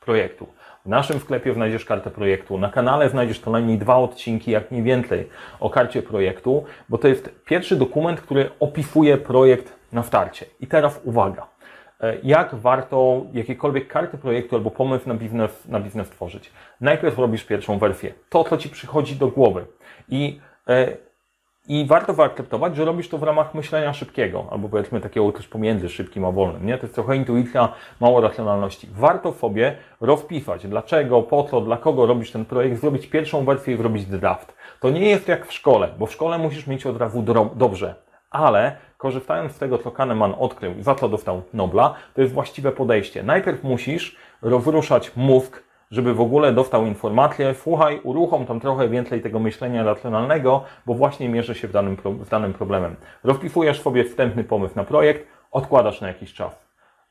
projektu. 0.00 0.46
W 0.84 0.88
naszym 0.88 1.20
sklepie 1.20 1.54
znajdziesz 1.54 1.84
kartę 1.84 2.10
projektu. 2.10 2.58
Na 2.58 2.70
kanale 2.70 3.08
znajdziesz 3.08 3.40
co 3.40 3.50
najmniej 3.50 3.78
dwa 3.78 3.96
odcinki, 3.96 4.50
jak 4.50 4.70
nie 4.70 4.82
więcej, 4.82 5.28
o 5.60 5.70
karcie 5.70 6.02
projektu, 6.02 6.64
bo 6.88 6.98
to 6.98 7.08
jest 7.08 7.44
pierwszy 7.44 7.76
dokument, 7.76 8.20
który 8.20 8.50
opisuje 8.60 9.18
projekt 9.18 9.72
na 9.92 10.02
starcie. 10.02 10.46
I 10.60 10.66
teraz 10.66 11.00
uwaga. 11.04 11.46
E, 12.00 12.16
jak 12.22 12.54
warto 12.54 13.26
jakiekolwiek 13.32 13.88
karty 13.88 14.18
projektu 14.18 14.56
albo 14.56 14.70
pomysł 14.70 15.08
na 15.08 15.14
biznes, 15.14 15.68
na 15.68 15.80
biznes 15.80 16.10
tworzyć? 16.10 16.52
Najpierw 16.80 17.18
robisz 17.18 17.44
pierwszą 17.44 17.78
wersję. 17.78 18.14
To, 18.28 18.44
co 18.44 18.56
Ci 18.56 18.68
przychodzi 18.68 19.16
do 19.16 19.28
głowy. 19.28 19.66
I 20.08 20.40
e, 20.68 20.96
i 21.68 21.86
warto 21.86 22.14
wyakceptować, 22.14 22.76
że 22.76 22.84
robisz 22.84 23.08
to 23.08 23.18
w 23.18 23.22
ramach 23.22 23.54
myślenia 23.54 23.92
szybkiego, 23.92 24.46
albo 24.50 24.68
powiedzmy 24.68 25.00
takiego 25.00 25.32
też 25.32 25.48
pomiędzy 25.48 25.88
szybkim 25.88 26.24
a 26.24 26.30
wolnym. 26.30 26.66
Nie? 26.66 26.78
To 26.78 26.82
jest 26.82 26.94
trochę 26.94 27.16
intuicja, 27.16 27.68
mało 28.00 28.20
racjonalności. 28.20 28.88
Warto 28.94 29.32
sobie 29.32 29.76
rozpisać, 30.00 30.66
dlaczego, 30.66 31.22
po 31.22 31.44
co, 31.44 31.60
dla 31.60 31.76
kogo 31.76 32.06
robisz 32.06 32.30
ten 32.30 32.44
projekt, 32.44 32.80
zrobić 32.80 33.06
pierwszą 33.06 33.44
wersję 33.44 33.74
i 33.74 33.76
zrobić 33.76 34.06
draft. 34.06 34.56
To 34.80 34.90
nie 34.90 35.10
jest 35.10 35.28
jak 35.28 35.46
w 35.46 35.52
szkole, 35.52 35.88
bo 35.98 36.06
w 36.06 36.12
szkole 36.12 36.38
musisz 36.38 36.66
mieć 36.66 36.86
od 36.86 36.96
razu 36.96 37.24
dobrze, 37.54 37.94
ale 38.30 38.76
korzystając 38.98 39.52
z 39.52 39.58
tego, 39.58 39.78
co 39.78 39.90
Kahneman 39.90 40.34
odkrył 40.38 40.74
i 40.78 40.82
za 40.82 40.94
co 40.94 41.08
dostał 41.08 41.42
Nobla, 41.54 41.94
to 42.14 42.20
jest 42.20 42.34
właściwe 42.34 42.72
podejście. 42.72 43.22
Najpierw 43.22 43.64
musisz 43.64 44.16
rozruszać 44.42 45.12
mózg, 45.16 45.62
żeby 45.92 46.14
w 46.14 46.20
ogóle 46.20 46.52
dostał 46.52 46.86
informację, 46.86 47.54
słuchaj, 47.54 48.00
uruchom 48.02 48.46
tam 48.46 48.60
trochę 48.60 48.88
więcej 48.88 49.20
tego 49.20 49.38
myślenia 49.38 49.84
racjonalnego, 49.84 50.64
bo 50.86 50.94
właśnie 50.94 51.28
mierzy 51.28 51.54
się 51.54 51.68
w 51.68 51.72
danym, 51.72 51.96
z 52.24 52.28
danym 52.28 52.52
problemem. 52.52 52.96
Rozpisujesz 53.24 53.80
sobie 53.80 54.04
wstępny 54.04 54.44
pomysł 54.44 54.76
na 54.76 54.84
projekt, 54.84 55.26
odkładasz 55.50 56.00
na 56.00 56.08
jakiś 56.08 56.34
czas. 56.34 56.62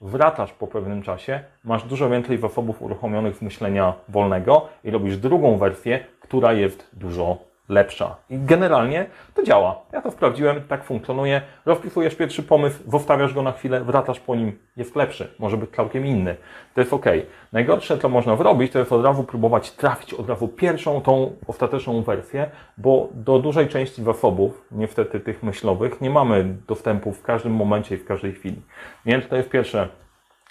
Wracasz 0.02 0.54
po 0.54 0.68
pewnym 0.68 1.02
czasie, 1.02 1.44
masz 1.64 1.84
dużo 1.84 2.10
więcej 2.10 2.38
zasobów 2.38 2.82
uruchomionych 2.82 3.36
z 3.36 3.42
myślenia 3.42 3.94
wolnego 4.10 4.68
i 4.84 4.92
robisz 4.92 5.18
drugą 5.18 5.58
wersję, 5.58 6.00
która 6.20 6.54
jest 6.54 6.90
dużo 6.94 7.38
lepsza. 7.70 8.16
I 8.30 8.40
generalnie 8.40 9.06
to 9.34 9.44
działa. 9.44 9.82
Ja 9.92 10.02
to 10.02 10.12
sprawdziłem, 10.12 10.62
tak 10.68 10.84
funkcjonuje. 10.84 11.42
Rozpisujesz 11.66 12.16
pierwszy 12.16 12.44
pomysł, 12.44 12.80
zostawiasz 12.88 13.34
go 13.34 13.42
na 13.42 13.52
chwilę, 13.52 13.82
wracasz 13.82 14.20
po 14.20 14.36
nim, 14.36 14.60
jest 14.78 14.96
lepszy, 14.96 15.34
może 15.40 15.58
być 15.58 15.72
całkiem 15.72 16.06
inny. 16.06 16.36
To 16.74 16.82
jest 16.82 16.94
ok. 16.94 17.06
Najgorsze, 17.52 17.98
co 17.98 18.10
można 18.10 18.36
zrobić, 18.36 18.72
to 18.72 18.80
jest 18.80 18.92
od 18.92 19.06
razu 19.06 19.24
próbować 19.24 19.72
trafić 19.72 20.14
od 20.14 20.30
razu 20.30 20.48
pierwszą, 20.48 21.02
tą 21.02 21.36
ostateczną 21.48 22.02
wersję, 22.02 22.50
bo 22.78 23.10
do 23.14 23.40
dużej 23.40 23.68
części 23.68 24.04
zasobów, 24.04 24.66
niestety 24.72 25.20
tych 25.20 25.44
myślowych, 25.44 26.02
nie 26.02 26.10
mamy 26.10 26.56
dostępu 26.68 27.12
w 27.12 27.22
każdym 27.22 27.54
momencie 27.54 27.96
i 27.96 27.98
w 27.98 28.06
każdej 28.06 28.34
chwili. 28.34 28.62
Więc 29.06 29.28
to 29.28 29.36
jest 29.36 29.50
pierwsze 29.50 29.88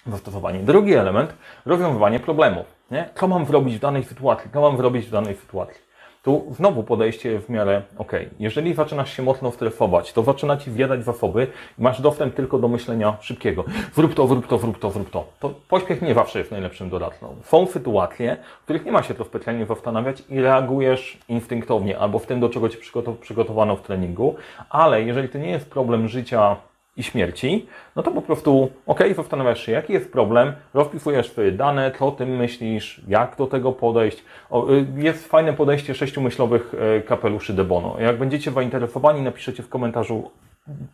zastosowanie. 0.07 0.59
Drugi 0.59 0.93
element, 0.93 1.35
rozwiązywanie 1.65 2.19
problemów. 2.19 2.65
Nie? 2.91 3.09
Co 3.15 3.27
mam 3.27 3.45
zrobić 3.45 3.75
w 3.75 3.79
danej 3.79 4.03
sytuacji? 4.03 4.51
Co 4.53 4.61
mam 4.61 4.77
zrobić 4.77 5.05
w 5.05 5.11
danej 5.11 5.35
sytuacji? 5.35 5.90
Tu 6.23 6.47
znowu 6.51 6.83
podejście 6.83 7.39
w 7.39 7.49
miarę 7.49 7.81
ok. 7.97 8.11
Jeżeli 8.39 8.73
zaczynasz 8.73 9.17
się 9.17 9.23
mocno 9.23 9.51
stresować, 9.51 10.13
to 10.13 10.23
zaczyna 10.23 10.57
ci 10.57 10.71
wjadać 10.71 11.03
zasoby 11.03 11.47
i 11.79 11.81
masz 11.81 12.01
dostęp 12.01 12.35
tylko 12.35 12.59
do 12.59 12.67
myślenia 12.67 13.17
szybkiego. 13.21 13.63
Zrób 13.93 14.13
to, 14.13 14.27
zrób 14.27 14.47
to, 14.47 14.57
zrób 14.57 14.79
to, 14.79 14.91
zrób 14.91 15.09
to. 15.09 15.25
To 15.39 15.53
pośpiech 15.67 16.01
nie 16.01 16.13
zawsze 16.13 16.39
jest 16.39 16.51
najlepszym 16.51 16.89
doradcą. 16.89 17.35
Są 17.43 17.67
sytuacje, 17.67 18.37
w 18.61 18.63
których 18.63 18.85
nie 18.85 18.91
ma 18.91 19.03
się 19.03 19.13
to 19.13 19.25
specjalnie 19.25 19.65
zastanawiać 19.65 20.23
i 20.29 20.41
reagujesz 20.41 21.17
instynktownie 21.29 21.99
albo 21.99 22.19
w 22.19 22.25
tym, 22.25 22.39
do 22.39 22.49
czego 22.49 22.69
ci 22.69 22.77
przygotowano 23.21 23.75
w 23.75 23.81
treningu, 23.81 24.35
ale 24.69 25.03
jeżeli 25.03 25.29
to 25.29 25.37
nie 25.37 25.49
jest 25.49 25.69
problem 25.69 26.07
życia 26.07 26.55
i 26.97 27.03
śmierci, 27.03 27.67
no 27.95 28.03
to 28.03 28.11
po 28.11 28.21
prostu, 28.21 28.71
ok, 28.87 28.99
zastanawiasz 29.15 29.65
się, 29.65 29.71
jaki 29.71 29.93
jest 29.93 30.11
problem, 30.11 30.53
rozpisujesz 30.73 31.31
swoje 31.31 31.51
dane, 31.51 31.91
co 31.99 32.07
o 32.07 32.11
tym 32.11 32.29
myślisz, 32.29 33.01
jak 33.07 33.35
do 33.35 33.47
tego 33.47 33.71
podejść. 33.71 34.23
O, 34.49 34.71
y, 34.73 34.85
jest 34.95 35.27
fajne 35.27 35.53
podejście 35.53 35.95
sześciomyślowych 35.95 36.73
y, 36.73 37.01
kapeluszy 37.01 37.53
De 37.53 37.63
Bono. 37.63 37.95
Jak 37.99 38.17
będziecie 38.17 38.51
zainteresowani, 38.51 39.21
napiszecie 39.21 39.63
w 39.63 39.69
komentarzu 39.69 40.31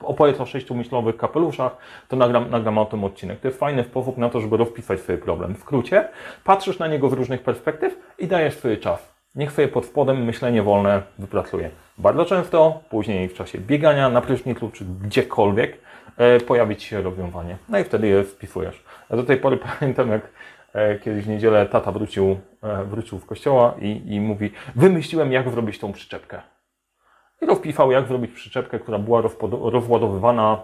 opowiedz 0.03 0.41
o 0.41 0.45
sześciomyślowych 0.45 1.17
kapeluszach, 1.17 1.77
to 2.07 2.15
nagram, 2.15 2.49
nagram 2.49 2.77
o 2.77 2.85
tym 2.85 3.03
odcinek. 3.03 3.39
To 3.39 3.47
jest 3.47 3.59
fajny 3.59 3.83
sposób 3.83 4.17
na 4.17 4.29
to, 4.29 4.41
żeby 4.41 4.57
rozpisać 4.57 4.99
swój 4.99 5.17
problem. 5.17 5.55
W 5.55 5.59
skrócie, 5.59 6.07
patrzysz 6.43 6.79
na 6.79 6.87
niego 6.87 7.09
z 7.09 7.13
różnych 7.13 7.41
perspektyw 7.41 7.99
i 8.19 8.27
dajesz 8.27 8.53
swój 8.53 8.77
czas. 8.77 9.16
Niech 9.37 9.51
sobie 9.51 9.67
pod 9.67 9.85
spodem 9.85 10.23
myślenie 10.23 10.63
wolne 10.63 11.01
wypracuje. 11.19 11.69
Bardzo 11.97 12.25
często, 12.25 12.79
później 12.89 13.29
w 13.29 13.33
czasie 13.33 13.57
biegania 13.57 14.09
na 14.09 14.21
prysznicu 14.21 14.69
czy 14.69 14.85
gdziekolwiek, 15.03 15.77
E, 16.17 16.39
pojawić 16.39 16.83
się 16.83 17.01
rozwiązanie. 17.01 17.57
No 17.69 17.79
i 17.79 17.83
wtedy 17.83 18.07
je 18.07 18.23
wpisujesz. 18.23 18.83
Ja 19.09 19.15
do 19.15 19.23
tej 19.23 19.37
pory 19.37 19.57
pamiętam, 19.79 20.09
jak 20.09 20.21
e, 20.73 20.99
kiedyś 20.99 21.25
w 21.25 21.27
niedzielę 21.27 21.65
tata 21.65 21.91
wrócił, 21.91 22.39
e, 22.63 22.83
wrócił 22.83 23.19
w 23.19 23.25
kościoła 23.25 23.75
i, 23.81 24.01
i 24.05 24.21
mówi, 24.21 24.51
wymyśliłem, 24.75 25.31
jak 25.31 25.49
zrobić 25.49 25.79
tą 25.79 25.93
przyczepkę. 25.93 26.41
I 27.41 27.45
rozpisał, 27.45 27.91
jak 27.91 28.07
zrobić 28.07 28.31
przyczepkę, 28.31 28.79
która 28.79 28.99
była 28.99 29.21
rozładowywana 29.51 30.61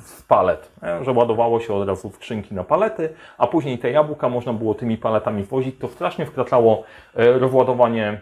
w 0.00 0.26
palet. 0.26 0.72
Że 1.02 1.12
ładowało 1.12 1.60
się 1.60 1.74
od 1.74 1.88
razu 1.88 2.10
w 2.10 2.14
skrzynki 2.14 2.54
na 2.54 2.64
palety, 2.64 3.14
a 3.38 3.46
później 3.46 3.78
te 3.78 3.90
jabłka 3.90 4.28
można 4.28 4.52
było 4.52 4.74
tymi 4.74 4.96
paletami 4.96 5.44
wozić. 5.44 5.78
To 5.78 5.88
strasznie 5.88 6.26
wkraczało 6.26 6.82
rozładowanie 7.14 8.20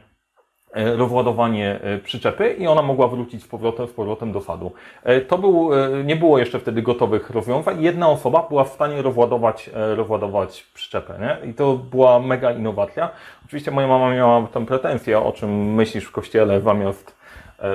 E, 0.76 0.96
rozładowanie 0.96 1.80
e, 1.82 1.98
przyczepy 1.98 2.54
i 2.58 2.66
ona 2.66 2.82
mogła 2.82 3.08
wrócić 3.08 3.42
z 3.42 3.48
powrotem, 3.48 3.86
z 3.86 3.92
powrotem 3.92 4.32
do 4.32 4.40
sadu. 4.40 4.72
E, 5.02 5.20
to 5.20 5.38
był, 5.38 5.70
nie 6.04 6.16
było 6.16 6.38
jeszcze 6.38 6.58
wtedy 6.58 6.82
gotowych 6.82 7.30
rozwiązań. 7.30 7.82
Jedna 7.82 8.08
osoba 8.08 8.46
była 8.48 8.64
w 8.64 8.68
stanie 8.68 9.02
rozładować, 9.02 9.70
rozładować 9.72 10.66
przyczepę. 10.74 11.18
Nie? 11.20 11.50
I 11.50 11.54
to 11.54 11.74
była 11.74 12.20
mega 12.20 12.52
innowacja. 12.52 13.10
Oczywiście 13.46 13.70
moja 13.70 13.86
mama 13.86 14.14
miała 14.14 14.46
tam 14.46 14.66
pretensje, 14.66 15.18
o 15.18 15.32
czym 15.32 15.74
myślisz 15.74 16.04
w 16.04 16.12
kościele 16.12 16.60
zamiast 16.60 17.16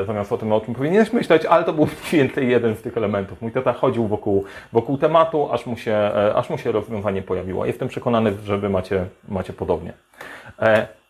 zamiast 0.05 0.31
o 0.31 0.37
tym, 0.37 0.53
o 0.53 0.61
czym 0.61 0.73
powinieneś 0.73 1.13
myśleć, 1.13 1.45
ale 1.45 1.63
to 1.63 1.73
był 1.73 1.87
więcej 2.11 2.49
jeden 2.49 2.75
z 2.75 2.81
tych 2.81 2.97
elementów. 2.97 3.41
Mój 3.41 3.51
tata 3.51 3.73
chodził 3.73 4.07
wokół, 4.07 4.45
wokół 4.73 4.97
tematu, 4.97 5.51
aż 5.51 5.65
mu, 5.65 5.77
się, 5.77 6.11
aż 6.35 6.49
mu 6.49 6.57
się 6.57 6.71
rozwiązanie 6.71 7.21
pojawiło. 7.21 7.65
Jestem 7.65 7.87
przekonany, 7.87 8.33
że 8.45 8.57
wy 8.57 8.69
macie, 8.69 9.05
macie 9.27 9.53
podobnie. 9.53 9.93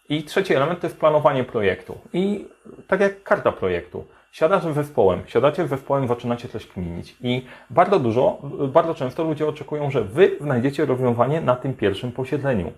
I 0.10 0.24
trzeci 0.24 0.56
element 0.56 0.80
to 0.80 0.88
jest 0.88 1.00
planowanie 1.00 1.44
projektu. 1.44 1.98
I 2.14 2.48
tak 2.88 3.00
jak 3.00 3.24
karta 3.24 3.52
projektu. 3.52 4.06
Siadasz 4.32 4.64
z 4.64 4.76
zespołem, 4.76 5.22
siadacie 5.28 5.68
z 5.68 5.70
zespołem, 5.70 6.08
zaczynacie 6.08 6.48
coś 6.48 6.68
kminić. 6.68 7.16
I 7.22 7.46
bardzo 7.70 8.00
dużo, 8.00 8.38
bardzo 8.68 8.96
często 8.96 9.24
ludzie 9.24 9.48
oczekują, 9.48 9.92
że 9.92 10.02
wy 10.02 10.32
znajdziecie 10.42 10.86
rozwiązanie 10.86 11.42
na 11.42 11.56
tym 11.56 11.74
pierwszym 11.74 12.12
posiedzeniu. 12.12 12.72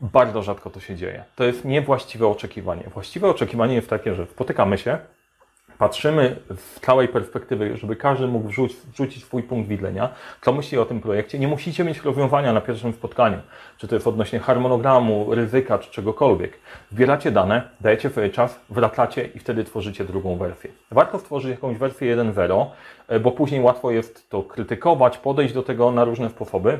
Bardzo 0.00 0.42
rzadko 0.42 0.70
to 0.70 0.80
się 0.80 0.96
dzieje. 0.96 1.24
To 1.36 1.44
jest 1.44 1.64
niewłaściwe 1.64 2.26
oczekiwanie. 2.26 2.82
Właściwe 2.94 3.28
oczekiwanie 3.28 3.74
jest 3.74 3.90
takie, 3.90 4.14
że 4.14 4.26
spotykamy 4.26 4.78
się, 4.78 4.98
patrzymy 5.78 6.36
z 6.56 6.80
całej 6.80 7.08
perspektywy, 7.08 7.76
żeby 7.76 7.96
każdy 7.96 8.26
mógł 8.26 8.48
wrzucić, 8.48 8.78
wrzucić 8.92 9.24
swój 9.24 9.42
punkt 9.42 9.68
widzenia, 9.68 10.08
co 10.42 10.52
myśli 10.52 10.78
o 10.78 10.84
tym 10.84 11.00
projekcie. 11.00 11.38
Nie 11.38 11.48
musicie 11.48 11.84
mieć 11.84 12.02
rozwiązania 12.02 12.52
na 12.52 12.60
pierwszym 12.60 12.92
spotkaniu, 12.92 13.38
czy 13.78 13.88
to 13.88 13.94
jest 13.94 14.06
odnośnie 14.06 14.38
harmonogramu, 14.38 15.34
ryzyka, 15.34 15.78
czy 15.78 15.90
czegokolwiek. 15.90 16.58
Zbieracie 16.90 17.30
dane, 17.30 17.68
dajecie 17.80 18.10
sobie 18.10 18.30
czas, 18.30 18.60
wracacie 18.70 19.24
i 19.34 19.38
wtedy 19.38 19.64
tworzycie 19.64 20.04
drugą 20.04 20.36
wersję. 20.36 20.70
Warto 20.90 21.18
stworzyć 21.18 21.50
jakąś 21.50 21.76
wersję 21.76 22.16
1.0, 22.16 22.66
e, 23.08 23.20
bo 23.20 23.32
później 23.32 23.60
łatwo 23.60 23.90
jest 23.90 24.30
to 24.30 24.42
krytykować, 24.42 25.18
podejść 25.18 25.54
do 25.54 25.62
tego 25.62 25.90
na 25.90 26.04
różne 26.04 26.30
sposoby 26.30 26.78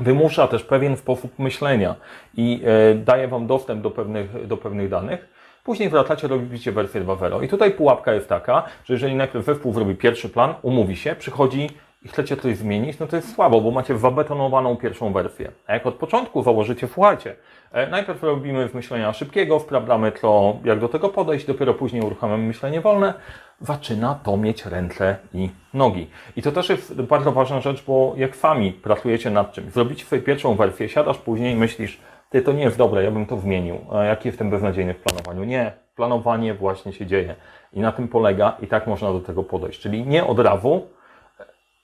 wymusza 0.00 0.48
też 0.48 0.62
pewien 0.64 0.96
sposób 0.96 1.38
myślenia 1.38 1.94
i 2.36 2.62
e, 2.64 2.94
daje 2.94 3.28
Wam 3.28 3.46
dostęp 3.46 3.82
do 3.82 3.90
pewnych, 3.90 4.46
do 4.46 4.56
pewnych 4.56 4.88
danych. 4.88 5.28
Później 5.64 5.88
wracacie, 5.88 6.28
robicie 6.28 6.72
wersję 6.72 7.00
2.0. 7.00 7.44
I 7.44 7.48
tutaj 7.48 7.70
pułapka 7.70 8.12
jest 8.12 8.28
taka, 8.28 8.62
że 8.84 8.94
jeżeli 8.94 9.14
najpierw 9.14 9.44
zespół 9.44 9.72
zrobi 9.72 9.94
pierwszy 9.94 10.28
plan, 10.28 10.54
umówi 10.62 10.96
się, 10.96 11.14
przychodzi 11.14 11.70
i 12.02 12.08
chcecie 12.08 12.36
coś 12.36 12.56
zmienić, 12.56 12.98
no 12.98 13.06
to 13.06 13.16
jest 13.16 13.34
słabo, 13.34 13.60
bo 13.60 13.70
macie 13.70 13.98
zabetonowaną 13.98 14.76
pierwszą 14.76 15.12
wersję. 15.12 15.50
A 15.66 15.74
jak 15.74 15.86
od 15.86 15.94
początku 15.94 16.42
założycie, 16.42 16.88
słuchajcie, 16.88 17.36
e, 17.72 17.86
najpierw 17.90 18.22
robimy 18.22 18.68
myślenia 18.74 19.12
szybkiego, 19.12 19.60
sprawdzamy 19.60 20.12
to, 20.12 20.56
jak 20.64 20.80
do 20.80 20.88
tego 20.88 21.08
podejść, 21.08 21.46
dopiero 21.46 21.74
później 21.74 22.02
uruchamiamy 22.02 22.46
myślenie 22.46 22.80
wolne, 22.80 23.14
zaczyna 23.60 24.14
to 24.14 24.36
mieć 24.36 24.66
ręce 24.66 25.16
i 25.34 25.50
nogi. 25.74 26.10
I 26.36 26.42
to 26.42 26.52
też 26.52 26.68
jest 26.68 27.02
bardzo 27.02 27.32
ważna 27.32 27.60
rzecz, 27.60 27.84
bo 27.84 28.14
jak 28.16 28.36
sami 28.36 28.72
pracujecie 28.72 29.30
nad 29.30 29.52
czymś, 29.52 29.72
zrobicie 29.72 30.04
sobie 30.04 30.22
pierwszą 30.22 30.54
wersję, 30.54 30.88
siadasz 30.88 31.18
później 31.18 31.52
i 31.52 31.56
myślisz, 31.56 32.00
ty, 32.30 32.42
to 32.42 32.52
nie 32.52 32.62
jest 32.62 32.78
dobre, 32.78 33.04
ja 33.04 33.10
bym 33.10 33.26
to 33.26 33.36
zmienił. 33.36 33.78
Jaki 34.06 34.28
jestem 34.28 34.50
beznadziejny 34.50 34.94
w 34.94 35.00
planowaniu? 35.00 35.44
Nie, 35.44 35.72
planowanie 35.96 36.54
właśnie 36.54 36.92
się 36.92 37.06
dzieje. 37.06 37.34
I 37.72 37.80
na 37.80 37.92
tym 37.92 38.08
polega 38.08 38.56
i 38.62 38.66
tak 38.66 38.86
można 38.86 39.12
do 39.12 39.20
tego 39.20 39.42
podejść. 39.42 39.80
Czyli 39.80 40.06
nie 40.06 40.26
od 40.26 40.38
razu, 40.38 40.86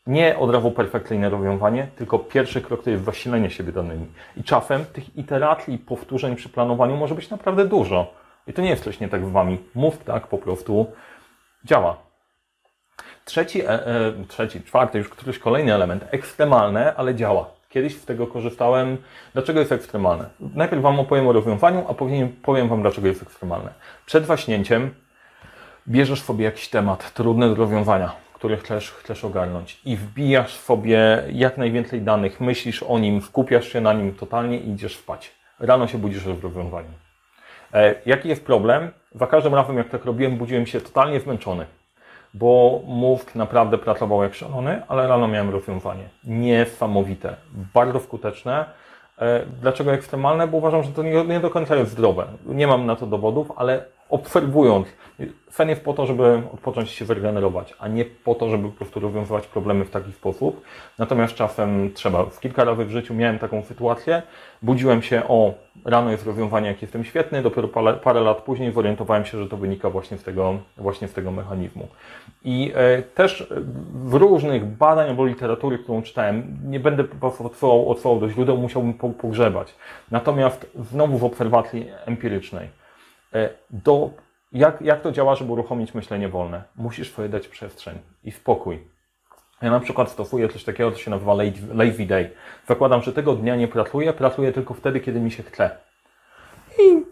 nie 0.07 0.39
od 0.39 0.51
razu 0.51 0.71
perfekcyjne 0.71 1.31
rozwiązanie, 1.31 1.87
tylko 1.97 2.19
pierwszy 2.19 2.61
krok 2.61 2.83
to 2.83 2.91
jest 2.91 3.05
zasilenie 3.05 3.51
siebie 3.51 3.73
danymi. 3.73 4.07
I 4.37 4.45
czasem 4.45 4.85
tych 4.85 5.17
iteracji, 5.17 5.79
powtórzeń 5.79 6.37
przy 6.37 6.49
planowaniu 6.49 6.97
może 6.97 7.15
być 7.15 7.31
naprawdę 7.31 7.65
dużo. 7.65 8.13
I 8.47 8.53
to 8.53 8.63
nie 8.63 8.71
jest 8.71 8.85
coś 8.85 9.01
nie 9.01 9.09
tak 9.09 9.27
z 9.27 9.31
Wami. 9.31 9.59
Mów 9.75 10.05
tak 10.05 10.27
po 10.27 10.39
prostu 10.39 10.87
działa. 11.65 11.97
Trzeci, 13.25 13.63
e, 13.63 13.69
e, 13.69 14.13
trzeci, 14.29 14.63
czwarty, 14.63 14.99
już 14.99 15.09
któryś 15.09 15.39
kolejny 15.39 15.75
element, 15.75 16.05
ekstremalne, 16.11 16.95
ale 16.97 17.15
działa. 17.15 17.51
Kiedyś 17.69 17.97
z 17.97 18.05
tego 18.05 18.27
korzystałem. 18.27 18.97
Dlaczego 19.33 19.61
jest 19.61 19.73
ekstremalne? 19.73 20.29
Najpierw 20.41 20.83
Wam 20.83 21.01
opowiem 21.01 21.29
o 21.29 21.33
rozwiązaniu, 21.33 21.85
a 21.89 21.95
później 21.95 22.29
powiem 22.29 22.69
Wam, 22.69 22.83
dlaczego 22.83 23.09
jest 23.09 23.23
ekstremalne. 23.23 23.73
Przed 24.07 24.25
waśnięciem 24.25 24.95
bierzesz 25.89 26.23
sobie 26.23 26.45
jakiś 26.45 26.69
temat 26.69 27.15
trudny 27.15 27.49
do 27.49 27.55
rozwiązania, 27.55 28.13
który 28.33 28.57
chcesz, 28.57 28.91
chcesz 28.91 29.25
ogarnąć 29.25 29.81
i 29.85 29.97
wbijasz 29.97 30.57
sobie 30.57 31.23
jak 31.33 31.59
najwięcej 31.59 32.03
danych, 32.03 32.41
myślisz 32.41 32.83
o 32.83 32.99
nim, 32.99 33.23
skupiasz 33.23 33.69
się 33.69 33.81
na 33.81 33.93
nim 33.93 34.15
totalnie 34.15 34.59
i 34.59 34.71
idziesz 34.71 34.97
spać. 34.97 35.31
Rano 35.59 35.87
się 35.87 35.99
budzisz 35.99 36.23
w 36.23 36.45
rozwiązaniu. 36.45 37.04
E, 37.75 37.95
jaki 38.07 38.29
jest 38.29 38.45
problem? 38.45 38.91
Za 39.15 39.27
każdym 39.27 39.55
razem, 39.55 39.79
jak 39.79 39.89
tak 39.89 40.05
robiłem, 40.05 40.37
budziłem 40.37 40.67
się 40.67 40.81
totalnie 40.81 41.21
zmęczony 41.21 41.67
bo 42.35 42.81
mózg 42.87 43.35
naprawdę 43.35 43.79
pracował 43.79 44.23
jak 44.23 44.35
szalony, 44.35 44.83
ale 44.89 45.09
rano 45.09 45.29
miałem 45.29 45.51
rozwiązanie. 45.51 46.09
Niesamowite, 46.25 47.37
bardzo 47.75 48.01
skuteczne. 48.01 48.65
E, 49.19 49.41
dlaczego 49.61 49.93
ekstremalne? 49.93 50.47
Bo 50.47 50.57
uważam, 50.57 50.83
że 50.83 50.91
to 50.91 51.03
nie, 51.03 51.25
nie 51.25 51.41
do 51.41 51.51
końca 51.51 51.77
jest 51.77 51.91
zdrowe. 51.91 52.27
Nie 52.47 52.67
mam 52.67 52.87
na 52.87 52.97
to 52.97 53.07
dowodów, 53.07 53.53
ale 53.57 53.85
obserwując, 54.09 54.87
sen 55.51 55.69
jest 55.69 55.85
po 55.85 55.93
to, 55.93 56.07
żeby 56.07 56.43
odpocząć 56.55 56.91
się 56.91 57.05
wyregenerować, 57.05 57.75
a 57.79 57.89
nie 57.89 58.05
po 58.05 58.35
to, 58.35 58.49
żeby 58.49 58.69
po 58.69 58.77
prostu 58.77 59.01
rozwiązywać 59.01 59.47
problemy 59.47 59.85
w 59.85 59.91
taki 59.91 60.13
sposób. 60.13 60.63
Natomiast 60.99 61.35
czasem 61.35 61.93
trzeba. 61.95 62.25
W 62.25 62.41
kilka 62.41 62.65
razy 62.65 62.85
w 62.85 62.91
życiu 62.91 63.15
miałem 63.15 63.39
taką 63.39 63.63
sytuację. 63.63 64.23
Budziłem 64.63 65.03
się, 65.03 65.23
o, 65.29 65.55
rano 65.85 66.11
jest 66.11 66.27
rozwiązanie, 66.27 66.69
jak 66.69 66.83
jestem 66.83 67.05
świetny, 67.05 67.43
dopiero 67.43 67.69
parę, 67.69 67.95
parę 67.95 68.21
lat 68.21 68.43
później 68.43 68.73
zorientowałem 68.73 69.25
się, 69.25 69.39
że 69.39 69.49
to 69.49 69.57
wynika 69.57 69.91
właśnie 69.91 70.19
z 70.19 70.23
tego, 70.23 70.59
właśnie 70.77 71.09
z 71.09 71.13
tego 71.13 71.31
mechanizmu. 71.31 71.89
I 72.45 72.73
e, 72.75 73.03
też 73.03 73.53
w 74.05 74.15
różnych 74.15 74.65
badań 74.65 75.09
albo 75.09 75.27
literatury, 75.27 75.79
którą 75.79 76.03
czytałem, 76.03 76.59
nie 76.65 76.81
będę 76.81 77.05
odsyłał, 77.21 77.91
odsyłał 77.91 78.21
do 78.21 78.29
źródeł, 78.29 78.57
musiałbym 78.57 78.95
pogrzebać. 78.95 79.75
Natomiast 80.11 80.71
znowu 80.75 81.19
w 81.19 81.25
obserwacji 81.25 81.87
empirycznej 82.07 82.84
do, 83.71 84.11
jak, 84.53 84.81
jak 84.81 85.01
to 85.01 85.13
działa, 85.13 85.35
żeby 85.35 85.53
uruchomić 85.53 85.95
myślenie 85.95 86.29
wolne? 86.29 86.63
Musisz 86.77 87.13
sobie 87.13 87.29
dać 87.29 87.49
przestrzeń 87.49 87.99
i 88.25 88.33
spokój. 88.33 88.95
Ja 89.63 89.71
na 89.71 89.81
przykład 89.81 90.11
stosuję 90.11 90.49
coś 90.49 90.65
takiego, 90.65 90.93
co 90.93 90.99
się 90.99 91.11
nazywa 91.11 91.35
lazy 91.73 92.07
day. 92.07 92.31
Zakładam, 92.69 93.03
że 93.03 93.13
tego 93.13 93.35
dnia 93.35 93.57
nie 93.57 93.69
pracuję, 93.69 94.13
pracuję 94.13 94.53
tylko 94.53 94.75
wtedy, 94.75 95.01
kiedy 95.01 95.21
mi 95.21 95.31
się 95.31 95.43
chce. 95.43 95.71
I 96.79 97.05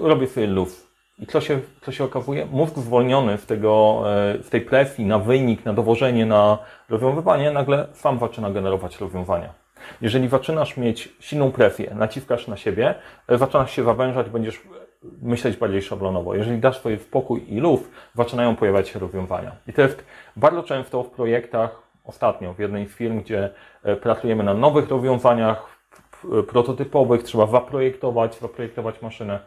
robię 0.00 0.26
sobie 0.26 0.46
luz. 0.46 0.92
I 1.18 1.26
co 1.26 1.40
się, 1.40 1.60
co 1.82 1.92
się 1.92 2.04
okazuje? 2.04 2.46
Mózg 2.46 2.78
zwolniony 2.78 3.38
z, 3.38 3.46
tego, 3.46 4.02
z 4.42 4.46
e, 4.46 4.50
tej 4.50 4.60
presji 4.60 5.06
na 5.06 5.18
wynik, 5.18 5.64
na 5.64 5.72
dowożenie, 5.72 6.26
na 6.26 6.58
rozwiązywanie, 6.88 7.50
nagle 7.50 7.86
sam 7.92 8.18
zaczyna 8.18 8.50
generować 8.50 9.00
rozwiązania. 9.00 9.54
Jeżeli 10.00 10.28
zaczynasz 10.28 10.76
mieć 10.76 11.08
silną 11.20 11.52
presję, 11.52 11.94
naciskasz 11.94 12.48
na 12.48 12.56
siebie, 12.56 12.94
e, 13.28 13.38
zaczynasz 13.38 13.70
się 13.70 13.84
zawężać, 13.84 14.30
będziesz 14.30 14.60
myśleć 15.22 15.56
bardziej 15.56 15.82
szablonowo. 15.82 16.34
Jeżeli 16.34 16.58
dasz 16.58 16.80
sobie 16.80 16.98
spokój 16.98 17.44
i 17.48 17.60
luz, 17.60 17.80
zaczynają 18.14 18.56
pojawiać 18.56 18.88
się 18.88 18.98
rozwiązania. 18.98 19.52
I 19.68 19.72
to 19.72 19.82
jest 19.82 20.04
bardzo 20.36 20.62
często 20.62 21.02
w 21.02 21.10
projektach, 21.10 21.82
ostatnio 22.04 22.54
w 22.54 22.58
jednej 22.58 22.86
z 22.88 22.92
firm, 22.94 23.20
gdzie 23.20 23.50
e, 23.82 23.96
pracujemy 23.96 24.44
na 24.44 24.54
nowych 24.54 24.88
rozwiązaniach 24.88 25.66
p- 26.22 26.42
prototypowych, 26.42 27.22
trzeba 27.22 27.46
zaprojektować, 27.46 28.38
zaprojektować 28.38 29.02
maszynę, 29.02 29.40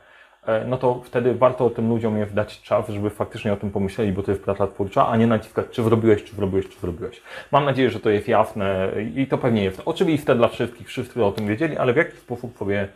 e, 0.45 0.65
no 0.67 0.77
to 0.77 1.01
wtedy 1.03 1.33
warto 1.35 1.69
tym 1.69 1.89
ludziom 1.89 2.17
jest 2.17 2.33
dać 2.33 2.61
czas, 2.61 2.89
żeby 2.89 3.09
faktycznie 3.09 3.53
o 3.53 3.57
tym 3.57 3.71
pomyśleli, 3.71 4.11
bo 4.11 4.23
to 4.23 4.31
jest 4.31 4.43
praca 4.43 4.67
twórcza, 4.67 5.07
a 5.07 5.17
nie 5.17 5.27
naciskać, 5.27 5.65
czy 5.71 5.83
zrobiłeś, 5.83 6.23
czy 6.23 6.35
zrobiłeś, 6.35 6.69
czy 6.69 6.79
zrobiłeś. 6.79 7.21
Mam 7.51 7.65
nadzieję, 7.65 7.89
że 7.89 7.99
to 7.99 8.09
jest 8.09 8.27
jasne 8.27 8.91
i 9.15 9.27
to 9.27 9.37
pewnie 9.37 9.63
jest 9.63 9.81
oczywiste 9.85 10.35
dla 10.35 10.47
wszystkich, 10.47 10.87
wszyscy 10.87 11.25
o 11.25 11.31
tym 11.31 11.47
wiedzieli, 11.47 11.77
ale 11.77 11.93
w 11.93 11.97
jaki 11.97 12.17
sposób 12.17 12.57
sobie 12.57 12.81
e, 12.81 12.87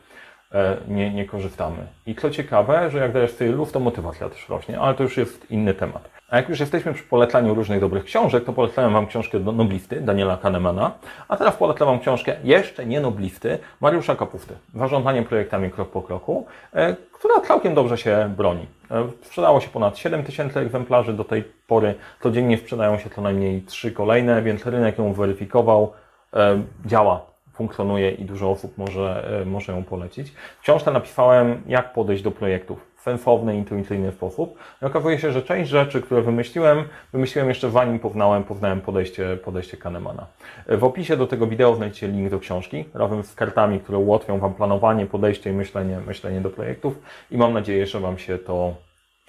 nie, 0.88 1.14
nie 1.14 1.26
korzystamy. 1.26 1.88
I 2.06 2.16
co 2.16 2.30
ciekawe, 2.30 2.92
że 2.92 2.98
jak 2.98 3.12
dajesz 3.12 3.32
sobie 3.32 3.52
luz, 3.52 3.72
to 3.72 3.80
motywacja 3.80 4.30
też 4.30 4.50
rośnie, 4.50 4.80
ale 4.80 4.94
to 4.94 5.04
już 5.04 5.18
jest 5.18 5.52
inny 5.52 5.74
temat. 5.74 6.10
A 6.30 6.38
jak 6.38 6.50
już 6.50 6.60
jesteśmy 6.60 6.94
przy 6.94 7.04
polecaniu 7.04 7.54
różnych 7.54 7.80
dobrych 7.80 8.04
książek, 8.04 8.46
to 8.46 8.54
polecałem 8.54 8.94
Wam 8.94 9.08
książkę 9.08 9.40
Noblisty 9.40 10.02
Daniela 10.02 10.38
Kahnemana, 10.38 10.92
a 11.28 11.38
teraz 11.38 11.56
polecam 11.56 11.88
Wam 11.88 12.00
książkę 12.00 12.36
jeszcze 12.44 12.86
nie 12.86 13.02
Noblisty 13.02 13.60
Mariusza 13.82 14.16
Kapusty, 14.16 14.54
Zarządzanie 14.76 15.24
projektami 15.24 15.72
krok 15.72 15.90
po 15.90 16.02
kroku, 16.02 16.46
e, 16.74 16.96
która 17.12 17.42
całkiem 17.42 17.74
dobrze 17.74 17.98
się 17.98 18.34
broni. 18.38 18.66
E, 18.92 19.08
Sprzedało 19.24 19.60
się 19.60 19.70
ponad 19.70 19.98
7 19.98 20.24
tysięcy 20.24 20.60
egzemplarzy 20.60 21.14
do 21.14 21.24
tej 21.24 21.44
pory, 21.68 21.96
codziennie 22.24 22.58
sprzedają 22.58 22.98
się 22.98 23.10
co 23.10 23.22
najmniej 23.22 23.62
trzy 23.62 23.92
kolejne, 23.92 24.42
więc 24.42 24.66
rynek 24.66 24.98
ją 24.98 25.14
weryfikował, 25.14 25.94
e, 26.34 26.62
działa 26.86 27.30
funkcjonuje 27.60 28.12
i 28.12 28.26
dużo 28.26 28.52
osób 28.52 28.78
może, 28.78 29.40
e, 29.42 29.46
może 29.46 29.72
ją 29.74 29.84
polecić. 29.84 30.32
W 30.32 30.62
książce 30.62 30.92
napisałem, 30.92 31.62
jak 31.68 31.94
podejść 31.94 32.24
do 32.24 32.32
projektów 32.32 32.86
w 32.96 33.02
sensowny, 33.02 33.58
intuicyjny 33.58 34.12
sposób. 34.12 34.58
I 34.82 34.86
okazuje 34.86 35.20
się, 35.20 35.32
że 35.32 35.42
część 35.42 35.70
rzeczy, 35.70 36.02
które 36.02 36.22
wymyśliłem, 36.22 36.84
wymyśliłem 37.14 37.50
jeszcze 37.50 37.72
zanim 37.72 38.00
poznałem, 38.00 38.44
poznałem 38.44 38.82
podejście, 38.82 39.38
podejście 39.38 39.78
Kahnemana. 39.78 40.26
E, 40.68 40.78
W 40.78 40.84
opisie 40.84 41.18
do 41.18 41.28
tego 41.28 41.48
wideo 41.48 41.76
znajdziecie 41.76 42.08
link 42.08 42.30
do 42.30 42.40
książki, 42.40 42.86
razem 42.94 43.24
z 43.24 43.36
kartami, 43.36 43.80
które 43.80 43.98
ułatwią 43.98 44.40
Wam 44.40 44.54
planowanie, 44.54 45.06
podejście 45.06 45.50
i 45.50 45.54
myślenie, 45.54 46.00
myślenie 46.08 46.42
do 46.42 46.50
projektów 46.50 47.00
i 47.32 47.38
mam 47.38 47.54
nadzieję, 47.54 47.86
że 47.88 48.00
Wam 48.00 48.18
się 48.18 48.38
to 48.38 48.74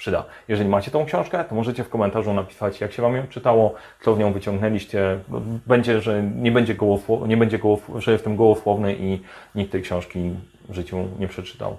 przyda. 0.01 0.25
Jeżeli 0.49 0.69
macie 0.69 0.91
tą 0.91 1.05
książkę, 1.05 1.45
to 1.45 1.55
możecie 1.55 1.85
w 1.85 1.89
komentarzu 1.89 2.35
napisać, 2.35 2.81
jak 2.81 2.93
się 2.93 3.03
Wam 3.03 3.17
ją 3.17 3.27
czytało, 3.27 3.75
co 4.01 4.15
w 4.15 4.19
nią 4.19 4.33
wyciągnęliście. 4.33 5.19
Będzie, 5.67 6.01
że 6.01 6.23
nie 6.23 6.53
będzie, 6.53 6.75
gołosło, 6.75 7.27
nie 7.27 7.37
będzie 7.37 7.59
gołosło, 7.59 8.01
że 8.01 8.13
jestem 8.13 8.37
gołosłowny 8.37 8.95
i 8.95 9.21
nikt 9.55 9.73
tej 9.73 9.83
książki 9.83 10.31
w 10.69 10.75
życiu 10.75 10.97
nie 11.19 11.29
przeczytał. 11.29 11.77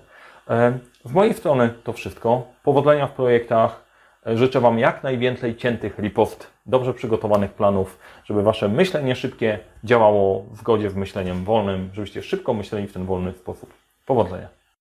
E, 0.49 0.79
Z 1.05 1.11
mojej 1.11 1.33
strony 1.33 1.69
to 1.83 1.93
wszystko. 1.93 2.43
Powodzenia 2.63 3.07
w 3.07 3.11
projektach. 3.11 3.83
E, 4.27 4.37
Życzę 4.37 4.59
Wam 4.59 4.79
jak 4.79 5.03
najwięcej 5.03 5.55
ciętych 5.55 5.99
ripost, 5.99 6.47
dobrze 6.65 6.93
przygotowanych 6.93 7.53
planów, 7.53 7.99
żeby 8.25 8.43
Wasze 8.43 8.69
myślenie 8.69 9.15
szybkie 9.15 9.59
działało 9.83 10.45
w 10.51 10.57
zgodzie 10.57 10.89
z 10.89 10.95
myśleniem 10.95 11.43
wolnym, 11.43 11.89
żebyście 11.93 12.23
szybko 12.23 12.53
myśleli 12.53 12.87
w 12.87 12.93
ten 12.93 13.05
wolny 13.05 13.33
sposób. 13.33 13.73
Powodzenia. 14.05 14.60